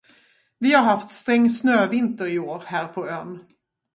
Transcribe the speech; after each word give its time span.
Vi 0.59 0.73
har 0.73 0.83
haft 0.83 1.11
sträng 1.11 1.49
snövinter 1.49 2.27
i 2.27 2.39
år 2.39 2.61
här 2.65 2.87
på 2.87 3.07
ön. 3.09 3.39